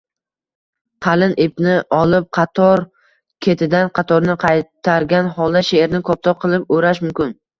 Qalin 1.05 1.33
ipni 1.43 1.73
olib, 1.97 2.25
qator 2.37 2.83
ketidan 3.47 3.91
qatorni 3.99 4.37
qaytargan 4.47 5.31
holda 5.39 5.63
“sheʼrni 5.71 6.03
koptok 6.11 6.43
qilib 6.45 6.77
o‘rash” 6.79 7.05
mumkin. 7.07 7.33